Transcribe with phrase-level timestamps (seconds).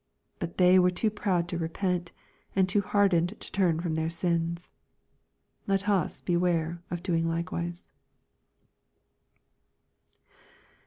[0.39, 2.11] But they were too proud to repent,
[2.55, 4.71] and too hardened to turn from their sins.
[5.67, 7.85] Let us beware of doing likewise.